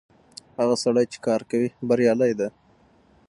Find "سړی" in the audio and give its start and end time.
0.83-1.05